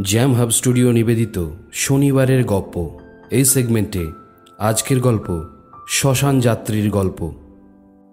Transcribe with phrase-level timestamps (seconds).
[0.00, 2.98] Jam hub studio নিবেদিত শনিবারের গল্প
[3.30, 4.06] এই সেগমেন্টে
[4.58, 5.44] আজকের গল্প,
[5.88, 7.32] শ্মশান যাত্রীর গল্প।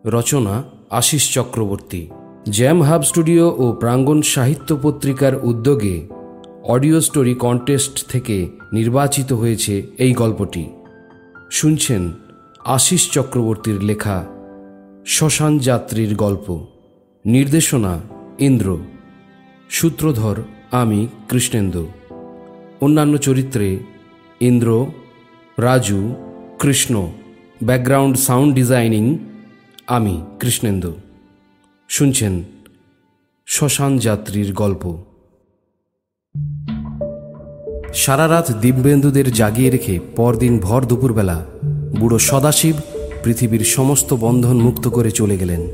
[0.06, 2.08] রচনা Ashis Chakraborty.
[2.50, 6.08] Jam Hub Studio ও প্রাঙ্গণ সাহিত্য পত্রিকার উদ্যোগে
[6.64, 10.70] অডিও স্টোরি কন্টেস্ট থেকে নির্বাচিত হয়েছে এই গল্পটি।
[11.52, 12.12] শুনছেন
[12.66, 14.26] আশিস চক্রবর্তীর লেখা
[15.06, 16.66] শ্মশান যাত্রীর গল্প।
[17.26, 18.00] নির্দেশনা,
[18.40, 18.78] ইন্দ্র।
[19.70, 20.36] সূত্রধর
[20.72, 21.88] আমি কৃষ্ণেন্দু।
[22.82, 23.80] অন্যান্য চরিত্রে
[24.42, 24.86] Indra,
[25.60, 26.16] Raju,
[26.60, 27.12] Krishna,
[27.64, 29.18] background sound designing
[29.88, 30.94] আমি কৃষ্ণেন্দু।
[31.90, 32.44] শুনছেন
[33.48, 35.04] শ্মশান যাত্রীর গল্প।
[37.94, 41.46] সারা রাত দিব্যেন্দুদের জাগিয়ে রেখে পরদিন ভর দুপুরবেলা
[42.00, 42.76] বুড়ো সদাশিব
[43.24, 45.68] পৃথিবীর সমস্ত বন্ধন মুক্ত করে চলে গেলেন।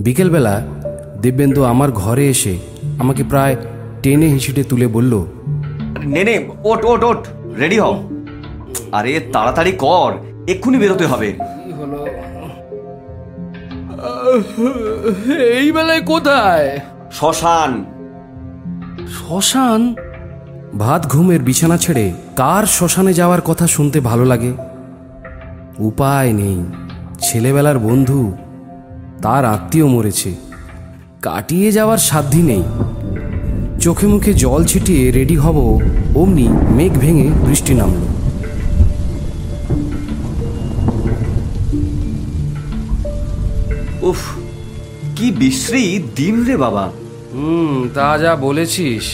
[0.00, 0.66] বিকেলবেলা
[1.22, 2.58] দিব্যেন্দু আমার ঘরে এসে
[2.98, 3.56] আমাকে প্রায়
[4.02, 5.24] টেনে হিঁচড়ে তুলে বলল
[6.04, 7.26] নে নে ওট ওট ওট
[7.58, 8.08] রেডি হও।
[8.92, 10.12] আরে তাড়াতাড়ি কর
[10.48, 11.28] এক্ষুনি বেরোতে হবে।
[15.58, 16.80] এই বেলায় কোথায়?
[17.12, 17.84] শ্মশান।
[19.08, 19.94] শ্মশান?
[20.78, 24.52] ভাত ঘুমের বিছানা ছেড়ে কার শ্মশানে যাওয়ার কথা শুনতে ভালো লাগে?
[25.78, 26.64] উপায় নেই।
[27.20, 28.32] ছেলেবেলার বন্ধু
[29.22, 30.34] তার আত্মীয় মরেছে।
[31.22, 32.62] কাটিয়ে যাওয়ার সাধ্যি নেই।
[33.84, 35.58] চোখে মুখে জল ছিটিয়ে রেডি হব
[36.20, 36.46] অমনি
[36.76, 38.02] মেঘ ভেঙে বৃষ্টি নামল।
[44.10, 44.20] উফ
[45.16, 45.84] কি বিশ্রী
[46.16, 46.84] দিন রে বাবা।
[47.34, 49.04] হুম তা যা বলেছিস।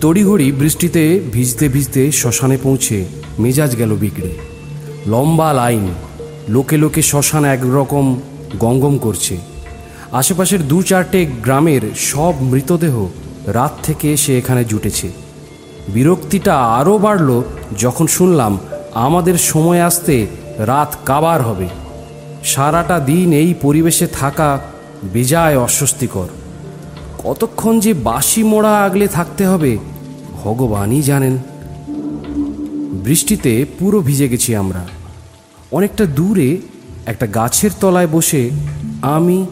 [0.00, 1.02] তড়িঘড়ি বৃষ্টিতে
[1.32, 2.96] ভিজতে ভিজতে শ্মশানে পৌঁছে
[3.38, 4.32] মেজাজ গেল বিগড়ে।
[5.06, 5.84] লম্বা লাইন
[6.48, 8.06] লোকে লোকে শ্মশান একরকম
[8.62, 9.34] গঙ্গম করছে।
[10.20, 12.96] আশেপাশের দু চারটে গ্রামের সব মৃতদেহ
[13.46, 15.12] রাত থেকে এসে এখানে জুটেছে।
[15.88, 17.42] বিরক্তিটা আরও বাড়ল
[17.78, 18.58] যখন শুনলাম
[18.94, 20.26] আমাদের সময় আসতে
[20.58, 21.68] রাত কাবার হবে।
[22.44, 24.60] সারাটা দিন এই পরিবেশে থাকা
[25.04, 26.26] বেজায় অস্বস্তিকর।
[27.18, 29.78] কতক্ষণ যে বাসি মোড়া আগলে থাকতে হবে,
[30.42, 31.38] ভগবানই জানেন।
[33.04, 34.86] বৃষ্টিতে পুরো ভিজে গেছি আমরা।
[35.72, 36.56] অনেকটা দূরে
[37.06, 38.50] একটা গাছের তলায় বসে
[39.02, 39.46] আমি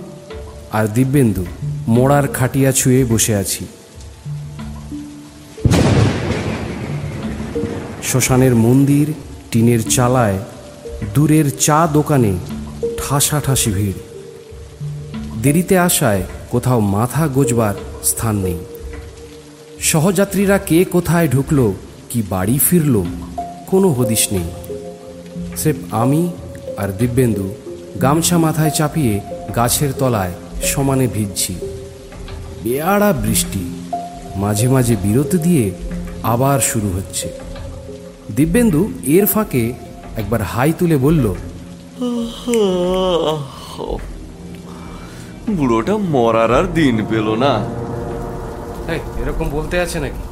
[0.73, 1.45] আর দিব্যেন্দু
[1.89, 3.67] মোড়ার খাটিয়া ছুঁয়ে বসে আছি।
[8.13, 9.07] শ্মশানের মন্দির,
[9.51, 10.39] টিনের চালায়,
[11.15, 12.33] দূরের চা দোকানে
[13.01, 13.99] ঠাসাঠাসি ভিড়।
[15.43, 17.75] দেরিতে আসায় কোথাও মাথা গোজবার
[18.05, 18.59] স্থান নেই।
[19.81, 21.59] সহযাত্রীরা কে কোথায় ঢুকল,
[22.11, 22.97] কি বাড়ি ফিরল,
[23.67, 24.49] কোনো হদিশ নেই।
[25.57, 26.31] স্রেফ আমি
[26.77, 27.47] আর দিব্যেন্দু
[28.03, 29.21] গামছা মাথায় চাপিয়ে
[29.57, 31.55] গাছের তলায় সমানে ভিজছি।
[32.63, 33.65] বেয়াড়া বৃষ্টি,
[34.37, 35.71] মাঝে মাঝে বিরতি দিয়ে
[36.23, 37.42] আবার শুরু হচ্ছে।
[38.37, 39.73] দিব্যেন্দু এর ফাঁকে
[40.17, 41.25] একবার হাই তুলে বলল
[45.57, 47.53] বুড়োটা মরার আর দিন পেল না।
[49.23, 50.23] এরকম বলতে আছে নাকি?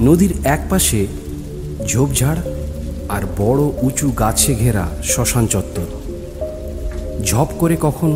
[0.00, 1.06] নদীর এক পাশে
[1.86, 2.40] ঝোপঝাড়
[3.08, 5.88] আর বড় উঁচু গাছে ঘেরা শ্মশান চত্বর।
[7.24, 8.10] ঝপ করে কখন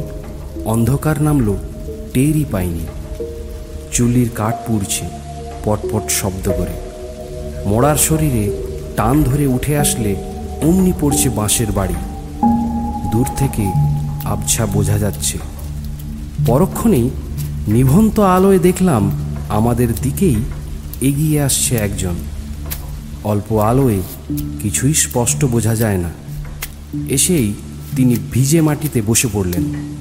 [0.64, 1.54] অন্ধকার নামলো
[2.14, 2.86] টেরই পাইনি।
[3.92, 5.04] চুল্লির কাঠ পুড়ছে
[5.64, 6.91] পটপট শব্দ করে।
[7.66, 8.52] মরার শরীরে
[8.96, 10.16] টান ধরে উঠে আসলে
[10.62, 11.94] অমনি পড়ছে বাঁশের বাড়ি।
[13.12, 13.72] দূর থেকে
[14.24, 15.38] আবছা বোঝা যাচ্ছে।
[16.46, 17.10] পরক্ষণেই
[17.68, 19.10] নিভন্ত আলোয় দেখলাম
[19.48, 20.36] আমাদের দিকেই
[21.00, 22.14] এগিয়ে আসছে একজন।
[23.24, 24.00] অল্প আলোয়
[24.62, 26.10] কিছুই স্পষ্ট বোঝা যায় না।
[27.08, 27.54] এসেই
[27.96, 29.92] তিনি ভিজে মাটিতে বসে পড়লেন।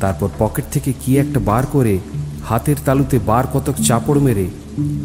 [0.00, 1.98] তারপর পকেট থেকে কি একটা বার করে
[2.44, 4.46] হাতের তালুতে বার কতক চাপড় মেরে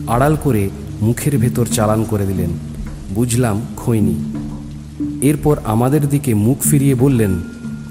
[0.08, 0.70] আড়াল করে
[1.02, 2.50] মুখের ভেতর চালান করে দিলেন।
[3.16, 4.16] বুঝলাম খৈনি।
[5.22, 7.42] এরপর আমাদের দিকে মুখ ফিরিয়ে বললেন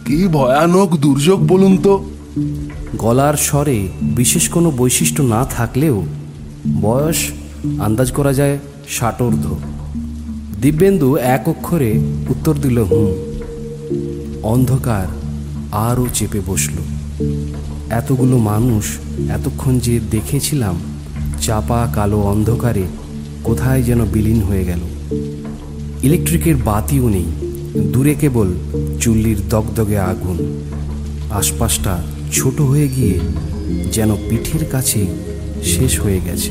[0.04, 2.10] কি ভয়ানক দুর্যোগ বলুন তো।
[2.98, 6.02] গলার স্বরে বিশেষ কোনো বৈশিষ্ট্য না থাকলেও
[6.80, 7.16] বয়স
[7.80, 8.58] আন্দাজ করা যায়
[8.88, 9.56] ষাটোর্ধ।
[10.62, 13.30] দিব্যেন্দু এক অক্ষরে উত্তর দিল হুম।
[14.42, 15.06] অন্ধকার
[15.72, 16.72] আরও চেপে বসল।
[17.90, 18.84] এতগুলো মানুষ
[19.30, 20.74] এতক্ষণ যে দেখেছিলাম
[21.40, 22.82] চাপা কালো অন্ধকারে
[23.44, 24.78] কোথায় যেন বিলীন হয়ে গেল।
[26.02, 27.24] ইলেকট্রিকের বাতিও নেই।
[27.92, 28.54] দূরে কেবল
[29.00, 30.62] চুল্লির দগদগে আগুন।
[31.30, 32.02] আশপাশটা
[32.32, 33.20] ছোট হয়ে গিয়ে
[33.92, 35.06] যেন পিঠের কাছে
[35.64, 36.50] শেষ হয়ে গেছে।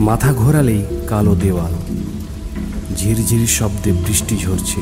[0.00, 1.72] মাথা ঘোরালেই কালো দেওয়াল।
[2.96, 4.80] ঝিরঝির শব্দে বৃষ্টি ঝরছে।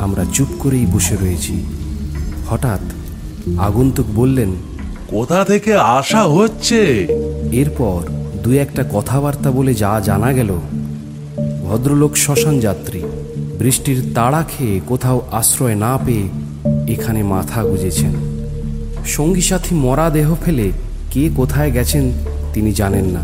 [0.00, 1.64] আমরা চুপ করেই বসে রয়েছি।
[2.50, 2.80] হঠাৎ
[3.58, 4.50] আগন্তুক বললেন
[5.10, 6.80] কোথা থেকে আসা হচ্ছে?
[7.52, 8.00] এরপর
[8.42, 10.50] দু একটা কথাবার্তা বলে যা জানা গেল,
[11.66, 13.00] ভদ্রলোক শ্মশান যাত্রী।
[13.58, 16.26] বৃষ্টির তাড়া খেয়ে কোথাও আশ্রয় না পেয়ে
[16.92, 18.12] এখানে মাথা গুজেছেন।
[19.06, 20.72] সঙ্গী সাথী মরা দেহ ফেলে
[21.10, 22.12] কে কোথায় গেছেন
[22.54, 23.22] তিনি জানেন না।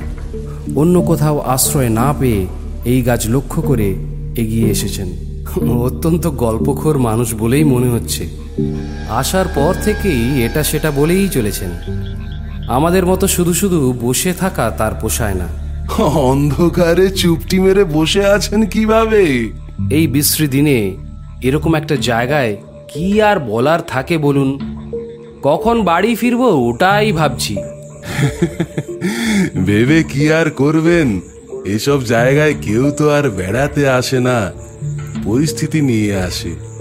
[0.77, 2.47] অন্য কোথাও আশ্রয় না পেয়ে
[2.85, 3.89] এই গাছ লক্ষ্য করে
[4.37, 5.09] এগিয়ে এসেছেন।
[5.71, 8.44] অত্যন্ত গল্পখোর মানুষ বলেই মনে হচ্ছে।
[9.09, 11.71] আসার পর থেকেই এটা সেটা বলেই চলেছেন।
[12.69, 15.47] আমাদের মতো শুধু শুধু বসে থাকা তার পোষায় না।
[16.05, 19.53] অন্ধকারে চুপটি মেরে বসে আছেন কীভাবে?
[19.91, 20.97] এই বিশ্রী দিনে
[21.43, 22.57] এরকম একটা জায়গায়
[22.89, 24.59] কি আর বলার থাকে বলুন?
[25.43, 27.57] কখন বাড়ি ফিরবো ওটাই ভাবছি।
[29.67, 31.21] ভেবে কি আর করবেন?
[31.65, 34.53] এসব জায়গায় কেউ তো আর বেড়াতে আসে না।
[35.25, 36.74] পরিস্থিতি নিয়ে আসে।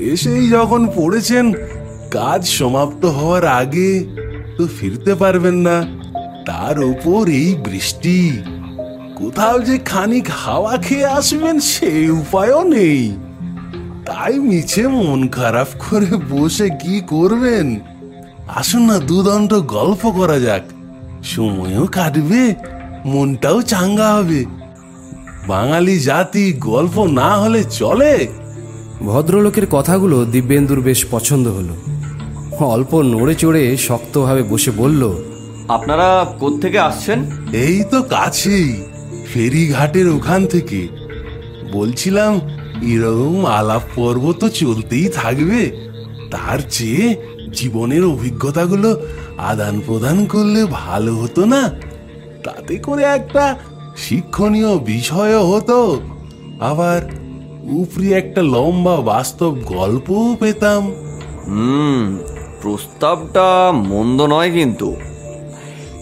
[0.00, 1.52] এসেই যখন পড়েছেন,
[2.10, 4.06] কাজ সমাপ্ত হওয়ার আগে
[4.58, 5.84] তো ফিরতে পারবেন না।
[6.46, 8.32] তার উপর এই বৃষ্টি।
[9.16, 13.16] কোথাও যে খানিক হাওয়া খেয়ে আসবেন সেই উপায়ও নেই।
[14.06, 17.80] তাই মিছে মন খারাপ করে বসে কি করবেন?
[18.48, 20.62] আসুন না দুদণ্ড গল্প করা যাক।
[21.24, 22.54] সময়ও কাটবে,
[23.04, 24.44] মনটাও চাঙ্গা হবে।
[25.46, 28.28] বাঙালি জাতি গল্প না হলে চলে।
[29.00, 31.76] ভদ্রলোকের কথাগুলো দিব্যেন্দুর বেশ পছন্দ হলো।
[32.64, 35.14] অল্প নড়ে চড়ে শক্তভাবে বসে বলল
[35.68, 37.18] আপনারা কোত্থেকে আসছেন?
[37.52, 38.82] এই তো কাছেই
[39.34, 40.88] ফেরিঘাটের ওখান থেকে।
[41.72, 42.40] বলছিলাম
[42.82, 45.90] এরকম আলাপ পর্ব তো চলতেই থাকবে।
[46.30, 47.16] তার চেয়ে
[47.52, 49.02] জীবনের অভিজ্ঞতাগুলো
[49.38, 51.70] আদান প্রদান করলে ভালো হতো না।
[52.44, 53.56] তাতে করে একটা
[53.96, 56.00] শিক্ষণীয় বিষয়ও হতো।
[56.60, 57.19] আবার
[57.62, 60.92] উপরি একটা লম্বা বাস্তব গল্পও পেতাম।
[61.46, 62.18] হুম
[62.62, 64.96] প্রস্তাবটা মন্দ নয় কিন্তু।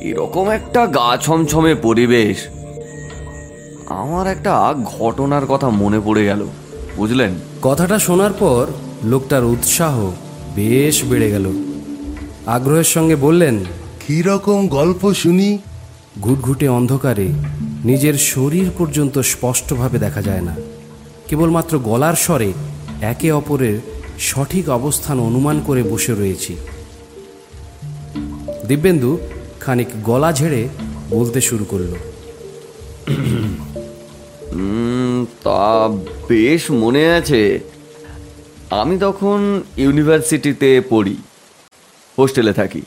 [0.01, 2.37] এরকম একটা গা ছমছমে পরিবেশ।
[3.87, 6.47] আমার একটা ঘটনার কথা মনে পড়ে গেল
[6.97, 7.31] বুঝলেন?
[7.63, 8.67] কথাটা শোনার পর
[9.05, 10.11] লোকটার উৎসাহ
[10.55, 11.53] বেশ বেড়ে গেল।
[12.47, 13.59] আগ্রহের সঙ্গে বললেন
[14.07, 15.59] কীরকম গল্প শুনি?
[16.21, 17.29] ঘুটঘুটে অন্ধকারে
[17.85, 20.57] নিজের শরীর পর্যন্ত স্পষ্টভাবে দেখা যায় না।
[21.29, 22.53] কেবলমাত্র গলার স্বরে
[23.03, 23.77] একে অপরের
[24.19, 26.57] সঠিক অবস্থান অনুমান করে বসে রয়েছি।
[28.67, 29.19] দিব্যেন্দু
[29.61, 30.69] খানিক গলা ঝেড়ে
[31.11, 31.93] বলতে শুরু করল।
[35.45, 35.89] তা
[36.29, 37.61] বেশ মনে আছে।
[38.71, 41.17] আমি তখন ইউনিভার্সিটিতে পড়ি,
[42.19, 42.83] হোস্টেলে থাকি।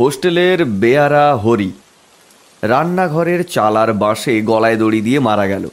[0.00, 1.70] হোস্টেলের বেয়ারা হরি
[2.62, 5.64] রান্নাঘরের চালার বাঁশে গলায় দড়ি দিয়ে মারা গেল।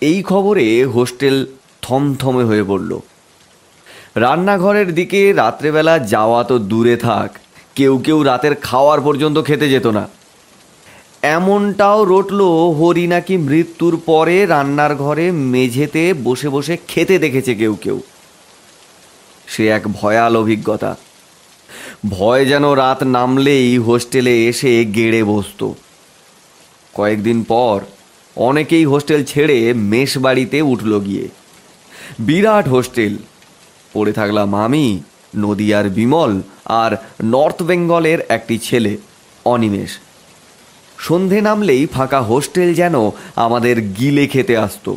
[0.00, 1.46] এই খবরে হোস্টেল
[1.82, 3.00] থমথমে হয়ে পড়ল।
[4.14, 7.38] রান্নাঘরের দিকে রাত্রেবেলা যাওয়া তো দূরে থাক,
[7.74, 10.08] কেউ কেউ রাতের খাওয়ার পর্যন্ত খেতে যেত না।
[11.22, 18.00] এমনটাও রটলো হরি নাকি মৃত্যুর পরে রান্নার ঘরে মেঝেতে বসে বসে খেতে দেখেছে কেউ কেউ।
[19.46, 20.96] সে এক ভয়াল অভিজ্ঞতা।
[22.10, 25.74] ভয় যেন রাত নামলেই হোস্টেলে এসে গেড়ে বসতো।
[26.94, 27.80] কয়েকদিন পর
[28.40, 31.28] অনেকেই হোস্টেল ছেড়ে মেষ বাড়িতে উঠল গিয়ে।
[32.18, 33.16] বিরাট হোস্টেল।
[33.92, 35.00] পড়ে থাকলাম আমি,
[35.36, 38.98] নদিয়ার বিমল আর নর্থ বেঙ্গলের একটি ছেলে,
[39.44, 39.98] অনিমেষ।
[40.98, 42.94] সন্ধে নামলেই ফাঁকা হোস্টেল যেন
[43.36, 44.96] আমাদের গিলে খেতে আসতো।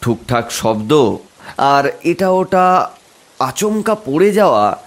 [0.00, 1.16] ঠুকঠাক শব্দ
[1.58, 2.90] আর এটা ওটা
[3.38, 4.82] আচমকা পড়ে যাওয়া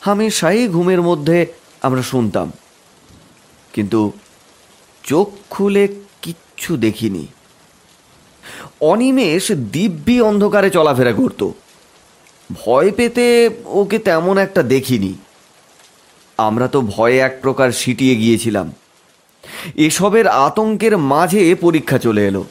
[0.00, 1.46] হামেশাই ঘুমের মধ্যে
[1.82, 2.52] আমরা শুনতাম।
[3.72, 4.12] কিন্তু
[5.04, 5.88] চোখ খুলে
[6.56, 7.26] কিচ্ছু দেখিনি।
[8.80, 11.50] অনিমেষ দিব্যি অন্ধকারে চলাফেরা করত।
[12.52, 15.14] ভয় পেতে ওকে তেমন একটা দেখিনি।
[16.38, 18.72] আমরা তো ভয়ে এক প্রকার সিটিয়ে গিয়েছিলাম।
[19.74, 22.44] এসবের আতঙ্কের মাঝে পরীক্ষা চলে এলো।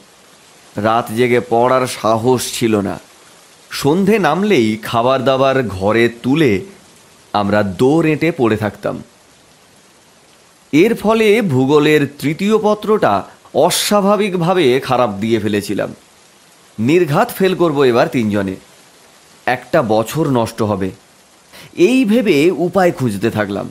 [0.76, 3.00] রাত জেগে পড়ার সাহস ছিল না।
[3.70, 6.60] সন্ধে নামলেই খাবার দাবার ঘরে তুলে
[7.32, 9.02] আমরা দৌড় এঁটে পড়ে থাকতাম।
[10.72, 13.24] এর ফলে ভূগোলের তৃতীয় পত্রটা
[13.56, 15.94] অস্বাভাবিকভাবে খারাপ দিয়ে ফেলেছিলাম।
[16.78, 18.54] নির্ঘাত ফেল করব এবার তিনজনে।
[19.46, 20.90] একটা বছর নষ্ট হবে।
[21.74, 23.70] এই ভেবে উপায় খুঁজতে থাকলাম।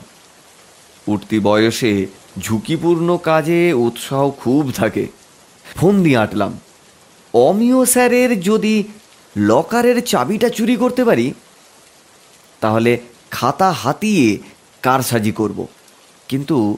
[1.08, 2.06] উঠতি বয়সে
[2.38, 5.06] ঝুঁকিপূর্ণ কাজে উৎসাহ খুব থাকে।
[5.76, 6.58] ফোন দিয়ে আটলাম।
[7.34, 8.84] অমিয় স্যারের যদি
[9.36, 11.34] লকারের চাবিটা চুরি করতে পারি,
[12.60, 12.98] তাহলে
[13.30, 14.38] খাতা হাতিয়ে
[14.82, 15.66] কারসাজি করব।
[16.28, 16.76] কিন্তু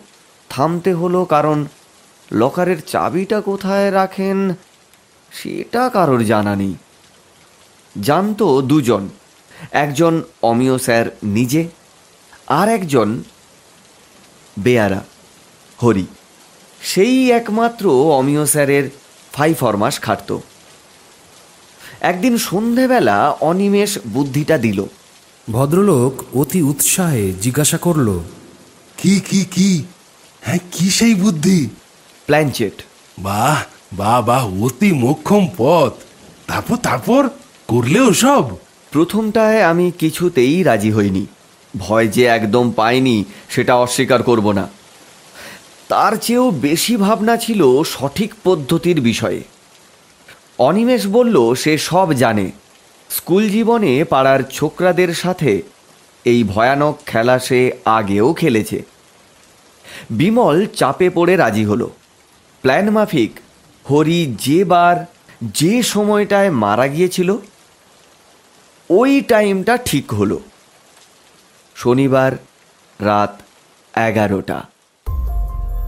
[0.50, 1.66] থামতে হলো কারণ
[2.32, 4.54] লকারের চাবিটা কোথায় রাখেন
[5.32, 6.74] সেটা কারোর জানা নেই।
[8.02, 9.08] জানতো দুজন
[9.70, 11.68] একজন অমিয় স্যার নিজে
[12.46, 13.22] আর একজন
[14.58, 15.04] বেয়ারা
[15.82, 16.06] হরি।
[16.80, 18.90] সেই একমাত্র অমিয় স্যারের
[19.32, 20.38] ফাই ফরমাস খাটত।
[22.00, 24.84] একদিন সন্ধেবেলা অনিমেষ বুদ্ধিটা দিল।
[25.52, 28.20] ভদ্রলোক অতি উৎসাহে জিজ্ঞাসা করল
[28.98, 29.84] কি কি কি?
[30.40, 31.68] হ্যাঁ কি সেই বুদ্ধি?
[32.28, 32.82] প্ল্যানচেট
[33.18, 35.92] বাহ বাহ বাহ অতি মোক্ষম পথ।
[36.46, 37.28] তারপর তারপর
[37.68, 38.44] করলেও সব।
[38.90, 41.26] প্রথমটায় আমি কিছুতেই রাজি হইনি।
[41.78, 44.68] ভয় যে একদম পাইনি সেটা অস্বীকার করব না।
[45.88, 49.42] তার চেয়েও বেশি ভাবনা ছিল সঠিক পদ্ধতির বিষয়ে।
[50.58, 52.50] অনিমেষ বলল সে সব জানে।
[53.10, 55.62] স্কুল জীবনে পাড়ার ছোকরাদের সাথে
[56.24, 58.82] এই ভয়ানক খেলা সে আগেও খেলেছে।
[60.10, 61.90] বিমল চাপে পড়ে রাজি হলো।
[62.62, 63.40] প্ল্যান মাফিক,
[63.90, 65.06] হরি যে বার
[65.42, 67.36] যে সময়টায় মারা গিয়েছিল,
[68.90, 70.40] ওই টাইমটা ঠিক হলো।
[71.76, 72.32] শনিবার
[73.00, 73.40] রাত
[73.98, 74.62] এগারোটা।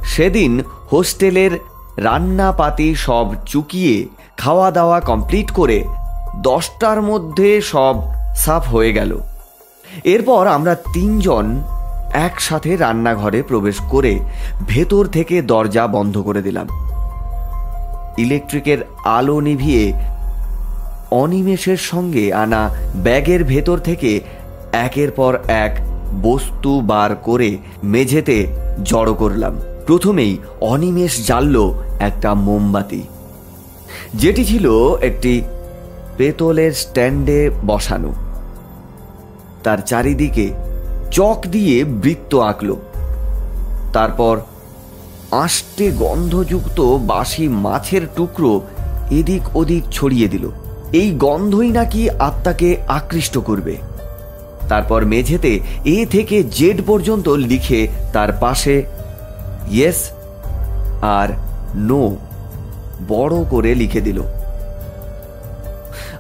[0.05, 0.63] সেদিন
[0.93, 1.51] হোস্টেলের
[1.97, 5.85] রান্নাপাতি সব চুকিয়ে খাওয়া দাওয়া কমপ্লিট করে
[6.43, 7.95] দশটার মধ্যে সব
[8.37, 9.19] সাফ হয়ে গেল।
[10.05, 11.63] এরপর আমরা তিনজন
[12.15, 14.19] একসাথে রান্নাঘরে প্রবেশ করে
[14.67, 16.69] ভেতর থেকে দরজা বন্ধ করে দিলাম।
[18.19, 19.93] ইলেকট্রিকের আলো নিভিয়ে
[21.11, 24.21] অনিমেষের সঙ্গে আনা ব্যাগের ভেতর থেকে
[24.73, 25.81] একের পর এক
[26.23, 28.47] বস্তু বার করে মেঝেতে
[28.85, 33.03] জড়ো করলাম। প্রথমেই অনিমেষ জ্বালল একটা মোমবাতি।
[34.15, 35.43] যেটি ছিল একটি
[36.17, 38.15] পেতলের স্ট্যান্ডে বসানো।
[39.65, 40.53] তার চারিদিকে
[41.11, 42.77] চক দিয়ে বৃত্ত আঁকল।
[43.93, 44.41] তারপর
[45.31, 48.61] আষ্টে গন্ধযুক্ত বাসি মাছের টুকরো
[49.11, 50.51] এদিক ওদিক ছড়িয়ে দিল।
[50.93, 53.77] এই গন্ধই নাকি আত্মাকে আকৃষ্ট করবে।
[54.69, 58.83] তারপর মেঝেতে এ থেকে জেড পর্যন্ত লিখে তার পাশে
[59.71, 60.11] ইয়েস
[61.03, 61.29] আর
[61.77, 62.17] নো
[63.09, 64.23] বড় করে লিখে দিল।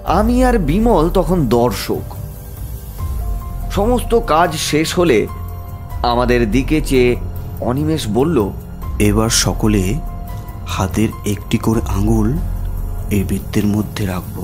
[0.04, 2.19] আমি আর বিমল তখন দর্শক।
[3.70, 5.26] সমস্ত কাজ শেষ হলে
[6.02, 7.16] আমাদের দিকে চেয়ে
[7.60, 8.50] অনিমেষ বলল
[8.98, 9.94] এবার সকলে
[10.66, 12.38] হাতের একটি করে আঙুল
[13.10, 14.36] এই বৃত্তের মধ্যে রাখব।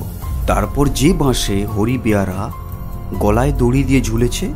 [0.47, 2.51] তারপর যে বাঁশে হরি বেয়ারা
[3.19, 4.53] গলায় দড়ি দিয়ে ঝুলেছে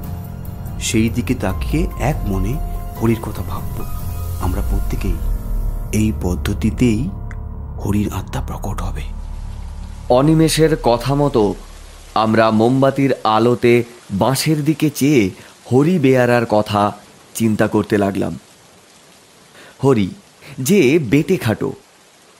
[0.80, 2.54] সেই দিকে তাকিয়ে এক মনে
[3.02, 3.84] হরির কথা ভাবব।
[4.42, 5.18] আমরা প্রত্যেকেই
[5.92, 7.10] এই পদ্ধতিতেই
[7.86, 9.02] হরির আত্মা প্রকট হবে।
[10.10, 11.56] অনিমেষের কথা মতো
[12.16, 15.30] আমরা মোমবাতির আলোতে বাঁশের দিকে চেয়ে
[15.72, 16.98] হরি বেয়ারার কথা
[17.36, 18.40] চিন্তা করতে লাগলাম।
[19.84, 20.10] হরি,
[20.60, 21.74] যে বেটে খাটো,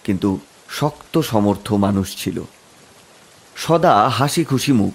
[0.04, 2.44] কিন্তু শক্ত সমর্থ মানুষ ছিল।
[3.56, 4.94] সদা হাসি খুশি মুখ।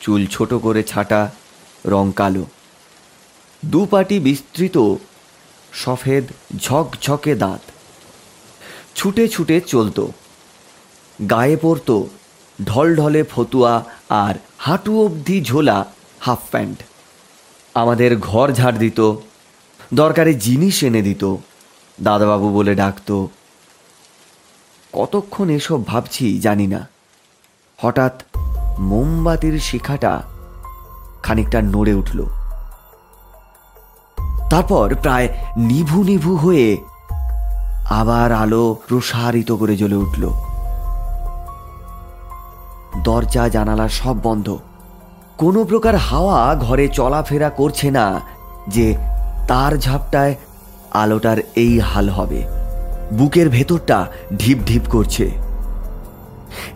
[0.00, 1.30] চুল ছোট করে ছাটা,
[1.86, 2.46] রং কালো।
[3.64, 4.94] দুপাটি বিস্তৃত,
[5.72, 6.24] সফেদ
[6.56, 7.60] ঝকঝকে দাঁত।
[8.94, 10.12] ছুটে ছুটে চলতো।
[11.30, 12.08] গায়ে পরতো
[12.64, 15.84] ঢলঢলে ফতুয়া আর হাঁটু অবধি ঝোলা
[16.20, 16.82] হাফ প্যান্ট।
[17.74, 19.14] আমাদের ঘর ঝাড় দিত,
[19.94, 21.36] দরকারি জিনিস এনে দিত,
[22.02, 23.28] দাদাবাবু বলে ডাকতো।
[24.92, 26.88] কতক্ষণ এসব ভাবছি জানি না।
[27.76, 28.22] হঠাৎ
[28.78, 30.22] মোমবাতির শিখাটা
[31.22, 32.24] খানিকটা নড়ে উঠল।
[34.50, 36.78] তারপর প্রায় নিভু নিভু হয়ে
[37.90, 40.47] আবার আলো প্রসারিত করে জ্বলে উঠল।
[42.96, 44.58] দরজা, জানালা সব বন্ধ।
[45.38, 48.20] কোনো প্রকার হাওয়া ঘরে চলাফেরা করছে না
[48.68, 48.96] যে
[49.48, 50.34] তার ঝাপটায়
[50.90, 52.44] আলোটার এই হাল হবে।
[53.12, 54.06] বুকের ভেতরটা
[54.38, 55.30] ঢিপ ঢিপ করছে।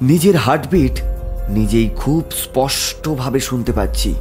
[0.03, 1.01] নিজের হার্টবিট
[1.49, 4.15] নিজেই খুব স্পষ্টভাবে শুনতে পাচ্ছি।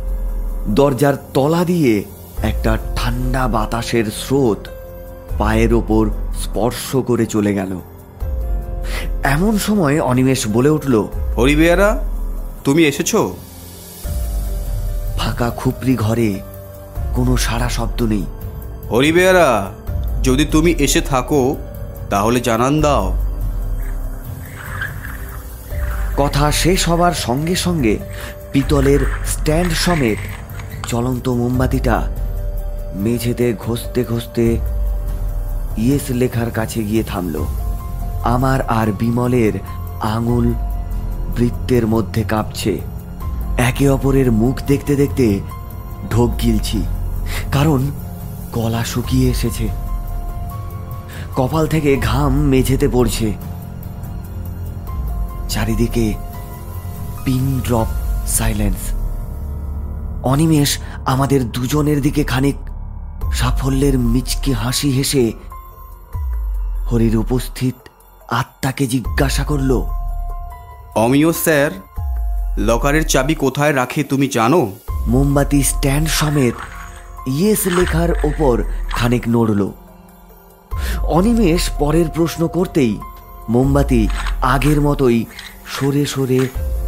[0.68, 2.04] দরজার তলা দিয়ে
[2.44, 4.68] একটা ঠান্ডা বাতাসের স্রোত
[5.40, 7.80] পায়ের ওপর স্পর্শ করে চলে গেল।
[9.24, 12.04] এমন সময় অনিমেষ বলে উঠল হরি বেয়ারা
[12.64, 13.16] তুমি এসেছ?
[15.18, 16.40] ফাঁকা খুপড়ি ঘরে
[17.16, 18.26] কোনো সাড়া শব্দ নেই।
[18.92, 19.72] হরি বেয়ারা
[20.24, 21.56] যদি তুমি এসে থাকো
[22.10, 23.18] তাহলে জানান দাও।
[26.18, 27.98] কথা শেষ হবার সঙ্গে সঙ্গে
[28.52, 30.18] পিতলের স্ট্যান্ড সমেত
[30.88, 32.08] চলন্ত মোমবাতিটা
[32.96, 34.58] মেঝেতে ঘষতে ঘষতে
[35.78, 37.46] ইয়েস লেখার কাছে গিয়ে থামল।
[38.24, 39.54] আমার আর বিমলের
[40.02, 40.54] আঙুল
[41.38, 42.80] বৃত্তের মধ্যে কাঁপছে।
[43.58, 45.40] একে অপরের মুখ দেখতে দেখতে
[46.12, 46.82] ঢোক গিলছি,
[47.52, 47.92] কারণ
[48.52, 49.68] গলা শুকিয়ে এসেছে।
[51.36, 53.34] কপাল থেকে ঘাম মেঝেতে পড়ছে।
[55.50, 56.14] চারিদিকে
[57.26, 57.88] পিন ড্রপ
[58.28, 58.78] সাইলেন্স।
[60.24, 62.56] অনিমেষ আমাদের দুজনের দিকে খানিক
[63.34, 65.34] সাফল্যের মিচকে হাসি হেসে
[66.92, 67.76] হরির উপস্থিত
[68.32, 69.72] আত্মাকে জিজ্ঞাসা করল
[70.96, 71.72] অমিয় স্যার
[72.58, 74.72] লকারের চাবি কোথায় রাখে তুমি জানো?
[75.08, 76.54] মোমবাতি স্ট্যান্ড সমেত
[77.28, 79.72] ইয়েস লেখার ওপর খানিক নড়ল।
[81.04, 83.00] অনিমেষ পরের প্রশ্ন করতেই
[83.50, 84.08] মোমবাতি
[84.42, 85.26] আগের মতোই
[85.68, 86.40] সরে সরে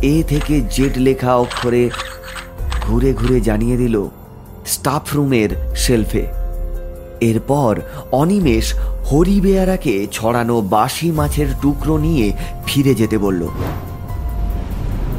[0.01, 1.89] এ থেকে জেড লেখা অক্ষরে
[2.81, 4.07] ঘুরে ঘুরে জানিয়ে দিল
[4.65, 6.42] স্টাফ রুমের শেলফে।
[7.29, 7.73] এরপর
[8.11, 8.65] অনিমেষ
[9.11, 12.27] হরিবেয়ারাকে ছড়ানো বাসি মাছের টুকরো নিয়ে
[12.65, 13.41] ফিরে যেতে বলল।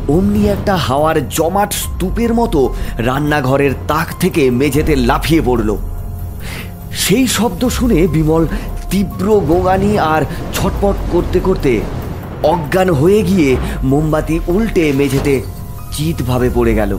[0.08, 2.60] অমনি একটা হাওয়ার জমাট স্তূপের মতো
[2.98, 5.70] রান্নাঘরের তাক থেকে মেঝেতে লাফিয়ে পড়ল।
[7.04, 8.44] সেই শব্দ শুনে বিমল
[8.90, 10.22] তীব্র গোঙানি আর
[10.54, 11.72] ছটপট করতে করতে
[12.52, 13.50] অজ্ঞান হয়ে গিয়ে
[13.82, 15.34] মোমবাতি উল্টে মেঝেতে
[15.92, 16.92] চিতভাবে পড়ে গেল।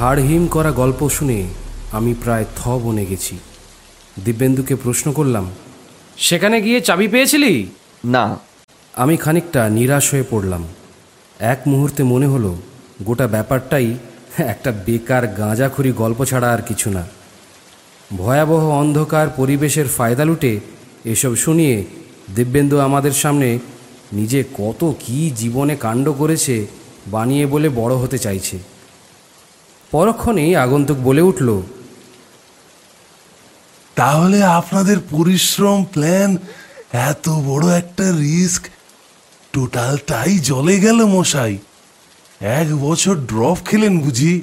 [0.00, 1.44] হাড়হিম করা গল্প শুনে
[1.92, 3.38] আমি প্রায় থ বনে গেছি।
[4.24, 5.50] দিব্যেন্দুকে প্রশ্ন করলাম
[6.16, 7.66] সেখানে গিয়ে চাবি পেয়েছিলি?
[8.04, 8.38] না।
[8.96, 10.64] আমি খানিকটা নিরাশ হয়ে পড়লাম।
[11.38, 12.56] এক মুহূর্তে মনে হলো
[13.02, 13.94] গোটা ব্যাপারটাই
[14.38, 17.06] একটা বেকার গাঁজাখুরি গল্প ছাড়া আর কিছু না।
[18.16, 20.60] ভয়াবহ অন্ধকার পরিবেশের ফায়দা লুটে
[21.04, 21.84] এসব শুনিয়ে
[22.36, 23.58] দিব্যেন্দু আমাদের সামনে
[24.12, 26.66] নিজে কত কি জীবনে কাণ্ড করেছে
[27.06, 28.79] বানিয়ে বলে বড় হতে চাইছে।
[29.90, 31.62] পরক্ষণেই আগন্তুক বলে উঠল
[33.96, 36.36] তাহলে আপনাদের পরিশ্রম প্ল্যান
[36.92, 38.62] এত বড় একটা রিস্ক
[39.52, 41.58] টোটালটাই জলে গেল মশাই।
[42.40, 44.40] এক বছর ড্রপ খেলেন বুঝি?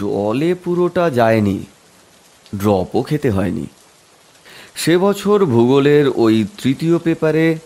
[0.00, 1.58] জলে পুরোটা যায়নি
[2.58, 3.66] ড্রপও খেতে হয়নি।
[4.74, 7.58] সে বছর ভূগোলের ওই তৃতীয় পেপারে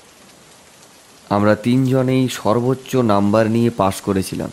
[1.30, 4.50] আমরা তিনজনেই সর্বোচ্চ নাম্বার নিয়ে পাশ করেছিলাম।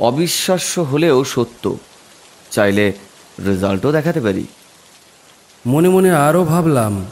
[0.00, 1.76] অবিশ্বাস্য হলেও সত্য।
[2.50, 2.92] চাইলে
[3.46, 4.44] রেজাল্টও দেখাতে পারি।
[5.66, 7.04] মনে মনে আরও ভাবলাম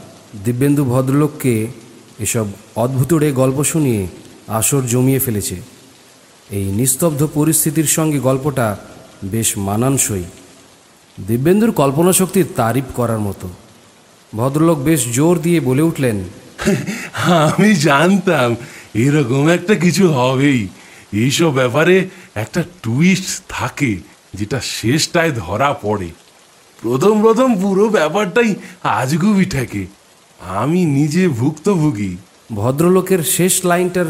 [0.45, 1.67] দিব্যেন্দু ভদ্রলোককে
[2.19, 4.07] এসব অদ্ভুতড়ে গল্প শুনিয়ে
[4.47, 5.55] আসর জমিয়ে ফেলেছে।
[6.49, 8.77] এই নিস্তব্ধ পরিস্থিতির সঙ্গে গল্পটা
[9.23, 10.23] বেশ মানানসই।
[11.27, 13.47] দিব্যেন্দুর কল্পনা শক্তির তারিফ করার মতো।
[14.35, 16.17] ভদ্রলোক বেশ জোর দিয়ে বলে উঠলেন
[17.27, 18.55] আমি জানতাম
[18.93, 20.67] এরকম একটা কিছু হবেই।
[21.13, 21.95] এইসব ব্যাপারে
[22.41, 23.91] একটা টুইস্ট থাকে
[24.33, 26.09] যেটা শেষটায় ধরা পড়ে।
[26.81, 29.83] প্রথম প্রথম পুরো ব্যাপারটাই আজগুবি ঠেকে।
[30.39, 32.11] আমি নিজে ভুক্তভোগী।
[32.55, 34.09] ভদ্রলোকের শেষ লাইনটার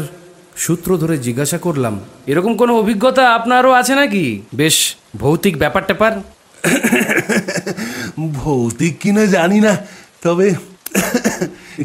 [0.56, 1.94] সূত্র ধরে জিজ্ঞাসা করলাম
[2.26, 4.24] এরকম কোনো অভিজ্ঞতা আপনারও আছে নাকি?
[4.54, 4.76] বেশ
[5.16, 6.12] ভৌতিক ব্যাপার ট্যাপার
[8.32, 9.72] ভৌতিক কিনা জানি না
[10.22, 10.54] তবে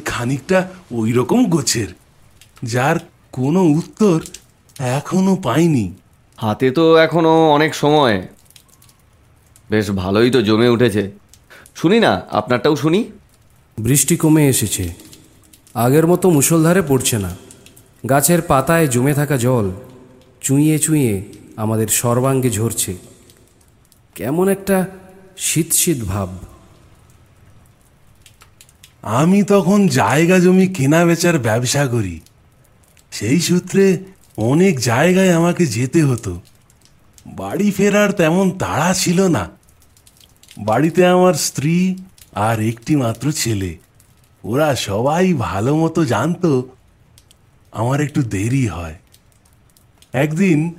[0.06, 0.60] খানিকটা
[0.92, 1.90] ওই রকম গোছের।
[2.64, 2.98] যার
[3.32, 4.18] কোনো উত্তর
[4.80, 5.86] এখনও পাইনি।
[6.38, 8.28] হাতে তো এখনও অনেক সময়।
[9.70, 11.12] বেশ ভালোই তো জমে উঠেছে।
[11.76, 13.12] শুনি না আপনারটাও শুনি।
[13.78, 14.94] বৃষ্টি কমে এসেছে।
[15.74, 17.36] আগের মতো মুষলধারে পড়ছে না।
[18.10, 19.72] গাছের পাতায় জমে থাকা জল
[20.42, 21.24] চুঁইয়ে চুঁইয়ে
[21.56, 22.96] আমাদের সর্বাঙ্গে ঝরছে।
[24.16, 24.86] কেমন একটা
[25.38, 26.30] শীত শীত ভাব।
[29.02, 32.20] আমি তখন জায়গা জমি কেনা বেচার ব্যবসা করি।
[33.12, 33.98] সেই সূত্রে
[34.38, 36.42] অনেক জায়গায় আমাকে যেতে হতো।
[37.26, 39.50] বাড়ি ফেরার তেমন তাড়া ছিল না।
[40.58, 41.96] বাড়িতে আমার স্ত্রী
[42.34, 43.78] আর একটি মাত্র ছেলে।
[44.44, 46.70] ওরা সবাই ভালো মতো জানতো
[47.72, 48.96] আমার একটু দেরি হয়।
[50.14, 50.74] একদিন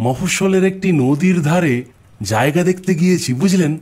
[0.00, 1.84] মফস্বলের একটি নদীর ধারে
[2.22, 3.78] জায়গা দেখতে গিয়েছি, বুঝলেন?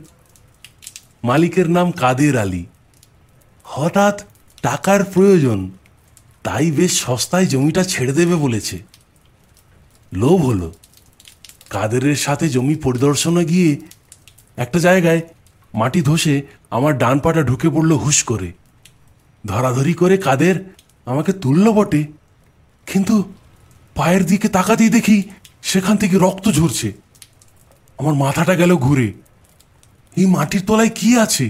[1.23, 2.65] মালিকের নাম কাদের আলী।
[3.63, 4.21] হঠাৎ
[4.61, 5.71] টাকার প্রয়োজন,
[6.43, 8.86] তাই বেশ সস্তায় জমিটা ছেড়ে দেবে বলেছে।
[10.13, 10.73] লোভ হলো।
[11.69, 13.77] কাদেরের সাথে জমি পরিদর্শনে গিয়ে
[14.57, 15.21] একটা জায়গায়
[15.73, 18.51] মাটি ধসে আমার ডান পাটা ঢুকে পড়ল হুশ করে।
[19.45, 20.73] ধরাধরি করে কাদের
[21.05, 22.07] আমাকে তুলল বটে।
[22.85, 23.33] কিন্তু
[23.95, 25.23] পায়ের দিকে তাকাতেই দেখি
[25.61, 26.93] সেখান থেকে রক্ত ঝরছে।
[27.97, 29.13] আমার মাথাটা গেল ঘুরে।
[30.17, 31.49] এই মাটির তলায় কি আছে?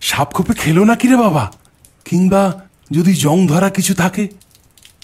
[0.00, 1.52] সাপ খোপে খেলো না কিরে বাবা?
[2.04, 4.28] কিংবা যদি জং ধরা কিছু থাকে?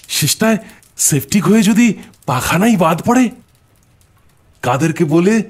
[0.09, 0.57] শেষটায়
[0.97, 1.93] সেফটিক হয়ে যদি
[2.25, 3.29] পাখানাই বাদ পড়ে?
[4.61, 5.43] কাদেরকে বলে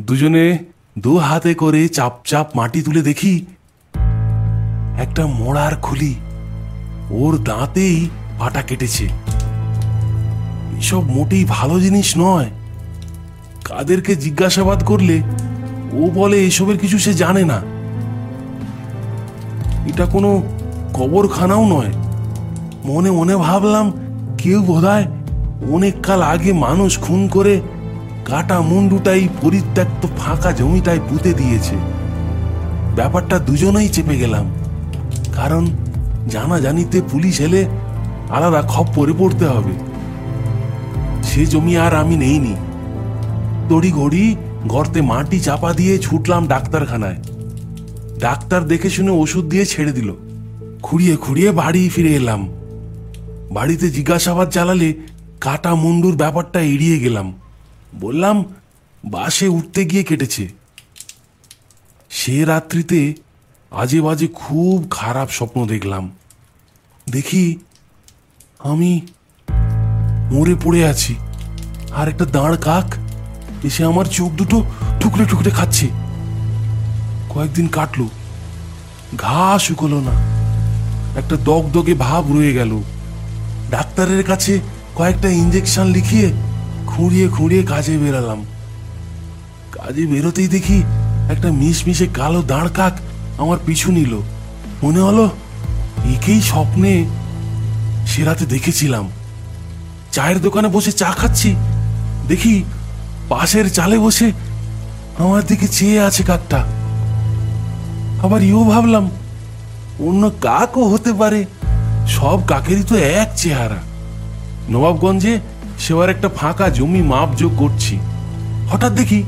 [0.00, 0.58] দুজনে
[0.98, 3.46] দু হাতে করে চাপ চাপ মাটি তুলে দেখি।
[4.98, 6.14] একটা মোড়ার খুলি,
[7.10, 9.08] ওর দাঁতেই পাটা কেটেছে।
[10.78, 12.50] এসব মোটেই ভালো জিনিস নয়।
[13.64, 15.22] কাদেরকে জিজ্ঞাসাবাদ করলে
[15.92, 17.58] ও বলে এসবের কিছু সে জানে না।
[19.88, 20.42] এটা কোনো
[20.94, 21.92] কবরখানাও নয়।
[22.84, 23.92] মনে মনে ভাবলাম
[24.42, 25.04] কেউ বোধহয়
[25.70, 27.60] অনেক কাল আগে মানুষ খুন করে
[28.24, 31.76] কাটা মুন্ডুটাই পরিত্যক্ত ফাঁকা জমিটায় পুঁতে দিয়েছে।
[32.96, 34.50] ব্যাপারটা দুজনেই চেপে গেলাম।
[35.32, 35.66] কারণ
[36.30, 37.64] জানা জানিতে পুলিশ এলে
[38.30, 39.72] আলাদা খপ্পরে পড়তে হবে।
[41.22, 42.54] সে জমি আর আমি নেইনি।
[43.68, 47.16] তড়ি ঘড়ি গর্তে মাটি চাপা দিয়ে ছুটলাম ডাক্তারখানায়।
[48.20, 50.12] ডাক্তার দেখে শুনে ওষুধ দিয়ে ছেড়ে দিল।
[50.82, 52.48] খুঁড়িয়ে খুঁড়িয়ে বাড়ি ফিরে এলাম।
[53.56, 54.88] বাড়িতে জিজ্ঞাসাবাদ চালালে
[55.44, 57.28] কাটা মুন্ডুর ব্যাপারটা এড়িয়ে গেলাম।
[58.00, 58.36] বললাম,
[59.04, 60.44] বাসে উঠতে গিয়ে কেটেছে।
[62.10, 63.00] সে রাত্রিতে
[63.72, 66.04] আজে বাজে খুব খারাপ স্বপ্ন দেখলাম।
[67.06, 67.44] দেখি
[68.70, 68.90] আমি
[70.32, 71.14] মরে পড়ে আছি,
[71.98, 72.88] আর একটা দাঁড় কাক
[73.64, 74.58] এসে আমার চোখ দুটো
[75.00, 75.86] টুকরে টুকরে খাচ্ছে।
[77.32, 78.06] কয়েকদিন কাটলো,
[79.16, 80.14] ঘা শুকলো না,
[81.20, 82.72] একটা দগদগে ভাব রয়ে গেল।
[83.74, 84.52] ডাক্তারের কাছে
[84.94, 86.26] কয়েকটা ইঞ্জেকশন লিখিয়ে
[86.86, 88.40] খুঁড়িয়ে খুঁড়িয়ে কাজে বেরালাম।
[89.72, 90.78] কাজে বেরোতেই দেখি
[91.30, 92.94] একটা মিশমিশে কালো দাঁড় কাক
[93.38, 94.12] আমার পিছু নিল।
[94.82, 95.24] মনে হলো
[96.14, 96.92] একেই স্বপ্নে
[98.06, 99.04] সে রাতে দেখেছিলাম।
[100.12, 101.50] চায়ের দোকানে বসে চা খাচ্ছি।
[102.28, 102.54] দেখি
[103.28, 104.28] পাশের চালে বসে
[105.18, 106.60] আমার দিকে চেয়ে আছে কাকটা।
[108.22, 109.04] আবার ইও ভাবলাম,
[110.06, 111.40] অন্য কাকও হতে পারে।
[112.06, 113.76] সব কাকেরই তো এক চেহারা।
[114.70, 115.40] নবাবগঞ্জে
[115.78, 117.98] সেবার একটা ফাঁকা জমি মাপ যোগ করছি।
[118.70, 119.24] হঠাৎ দেখি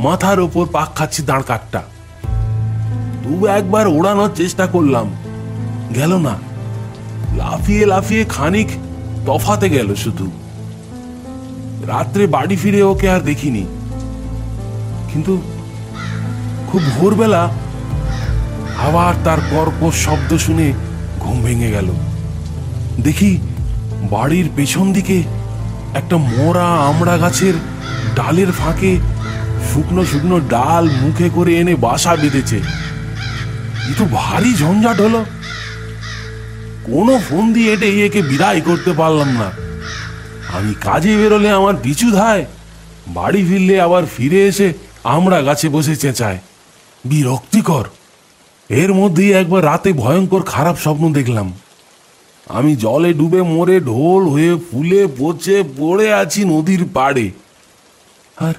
[0.00, 1.82] মাথার ওপর পাক খাচ্ছি দাঁড় কাকটা।
[3.22, 5.10] দু একবার ওড়ানোর চেষ্টা করলাম।
[5.94, 6.34] গেল না।
[7.36, 8.68] লাফিয়ে লাফিয়ে খানিক
[9.26, 10.30] তফাতে গেল শুধু।
[11.86, 13.66] রাত্রে বাড়ি ফিরে ওকে আর দেখিনি।
[15.12, 15.42] কিন্তু
[16.72, 17.48] খুব ভোরবেলা
[18.86, 20.72] আবার তার কর্কশ শব্দ শুনে
[21.26, 21.88] ঘুম ভেঙে গেল।
[23.00, 23.38] দেখি
[24.10, 25.22] বাড়ির পেছন দিকে
[25.94, 27.54] একটা মোরা আমড়া গাছের
[28.14, 28.92] ডালের ফাঁকে
[29.68, 32.58] শুকনো শুকনো ডাল মুখে করে এনে বাসা বেঁধেছে।
[33.90, 35.24] এ তো ভারী ঝঞ্ঝাট হলো।
[36.84, 39.48] কোনো ফোন দিয়ে এটে একে বিদায় করতে পারলাম না।
[40.56, 42.44] আমি কাজে বেরোলে আমার পিছু ধায়,
[43.08, 44.68] বাড়ি ফিরলে আবার ফিরে এসে
[45.04, 46.38] আমরা গাছে বসে চেঁচায়।
[47.04, 47.84] বিরক্তিকর।
[48.68, 51.52] এর মধ্যেই একবার রাতে ভয়ঙ্কর খারাপ স্বপ্ন দেখলাম।
[52.48, 57.30] আমি জলে ডুবে মরে ঢোল হয়ে ফুলে পচে পড়ে আছি নদীর পাড়ে।
[58.36, 58.54] আর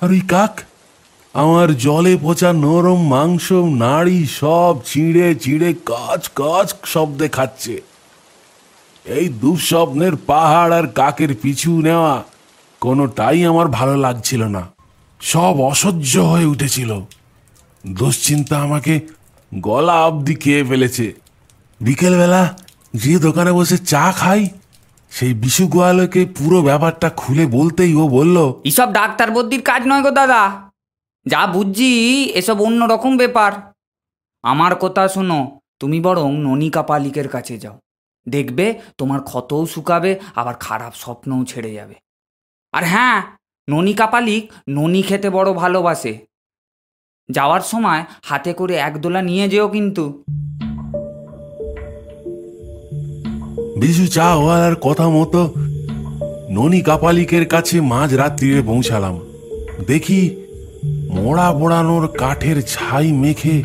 [0.00, 0.60] আর ওই কাক?
[1.34, 7.82] আমার জলে পচা নরম মাংস, নাড়ি সব চিড়ে চিড়ে কাচ কাচ শব্দে খাচ্ছে।
[9.04, 12.24] এই দুঃস্বপ্নের পাহাড় আর কাকের পিছু নেওয়া
[12.80, 14.66] কোনোটাই আমার ভালো লাগছিল না।
[15.20, 17.00] সব অসহ্য হয়ে উঠেছিল।
[17.86, 19.00] দুশ্চিন্তা আমাকে
[19.54, 21.14] গলা অবধি খেয়ে ফেলেছে।
[21.80, 22.58] বিকেলবেলা
[22.94, 24.48] যে দোকানে বসে চা খাই,
[25.10, 30.10] সেই বিশু গোয়ালকে পুরো ব্যাপারটা খুলে বলতেই ও বলল, এসব ডাক্তার বদ্যির কাজ নয় গো
[30.10, 30.70] দাদা।
[31.26, 33.52] যা বুঝছি, এসব অন্য রকম ব্যাপার।
[34.42, 37.78] আমার কথা শোনো, তুমি বরং ননিকা পালিকের কাছে যাও।
[38.28, 41.94] দেখবে তোমার ক্ষতও শুকাবে, আবার খারাপ স্বপ্নও ছেড়ে যাবে।
[42.72, 43.22] আর হ্যাঁ
[43.70, 46.27] ননিকা পালিক ননি খেতে বড় ভালোবাসে।
[47.30, 50.24] যাওয়ার সময় হাতে করে এক দোলা নিয়ে যেও কিন্তু।
[53.80, 55.54] বিজু, চা ওয়ালার কথা মতো
[56.50, 59.20] ননি কাপালিকের কাছে মাঝ রাত্রিরে পৌঁছালাম।
[59.86, 60.20] দেখি
[61.10, 63.62] মোড়া বোড়ানোর কাঠের ছাই মেখে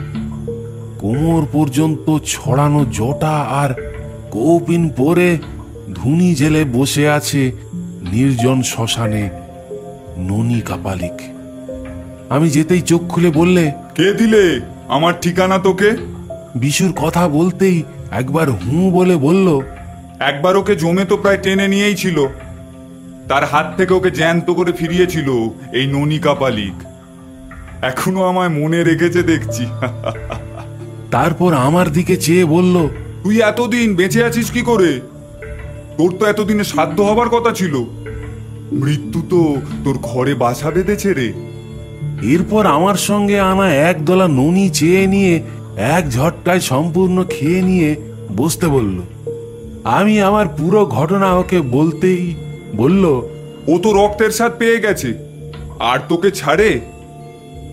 [1.00, 3.70] কোমর পর্যন্ত ছড়ানো জটা আর
[4.32, 5.38] কৌপিন পরে
[5.96, 7.52] ধুনি জেলে বসে আছে
[8.12, 9.30] নির্জন শ্মশানে
[10.18, 11.18] ননি কাপালিক।
[12.34, 14.62] আমি যেতেই চোখ খুলে বললে কে দিলে?
[14.88, 15.90] আমার ঠিকানা তোকে?
[16.56, 19.48] বিশুর কথা বলতেই একবার হু বলে বলল
[20.20, 22.18] একবার ওকে জমে তো প্রায় টেনে নিয়েই ছিল।
[23.28, 25.30] তার হাত থেকে ওকে জ্যান্ত করে ফিরিয়েছিল
[25.74, 26.76] এই ননিকা পালিক।
[27.82, 29.66] এখনও আমায় মনে রেখেছে দেখছি।
[31.12, 32.76] তারপর আমার দিকে চেয়ে বলল
[33.24, 34.92] তুই এতদিন বেঁচে আছিস কি করে?
[35.98, 37.74] তোর তো এতদিনে সাধ্য হবার কথা ছিল।
[38.72, 39.42] মৃত্যু তো
[39.84, 41.53] তোর ঘরে বাসা বেঁধেছে রে।
[42.32, 45.42] এরপর আমার সঙ্গে আনা এক দলা ননি চেয়ে নিয়ে
[45.78, 47.96] এক ঝটকায় সম্পূর্ণ খেয়ে নিয়ে
[48.38, 48.98] বসতে বলল।
[49.84, 52.36] আমি আমার পুরো ঘটনা ওকে বলতেই
[52.76, 53.06] বলল,
[53.68, 55.14] ও তো রক্তের স্বাদ পেয়ে গেছে,
[55.80, 56.80] আর তোকে ছাড়ে?